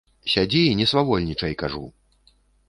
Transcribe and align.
Сядзі 0.33 0.61
і 0.69 0.73
не 0.79 0.87
свавольнічай, 0.93 1.53
кажу. 1.65 1.83